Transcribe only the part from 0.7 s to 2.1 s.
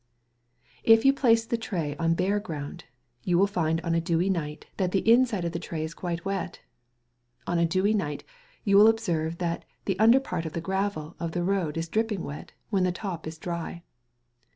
If you place the tray